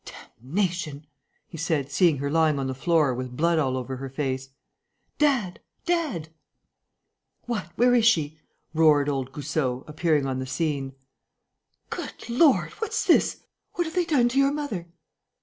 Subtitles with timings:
[0.03, 1.05] "Damnation!"
[1.47, 4.49] he said, seeing her lying on the floor, with blood all over her face.
[5.19, 5.59] "Dad!
[5.85, 6.29] Dad!"
[7.43, 7.67] "What?
[7.75, 8.39] Where is she?"
[8.73, 10.95] roared old Goussot, appearing on the scene.
[11.91, 13.43] "Good lord, what's this?...
[13.73, 14.87] What have they done to your mother?"